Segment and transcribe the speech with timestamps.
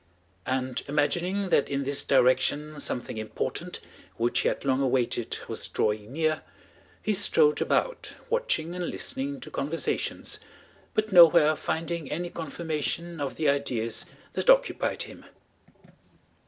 [0.47, 3.79] And imagining that in this direction something important
[4.17, 6.41] which he had long awaited was drawing near,
[7.03, 10.39] he strolled about watching and listening to conversations,
[10.95, 15.23] but nowhere finding any confirmation of the ideas that occupied him.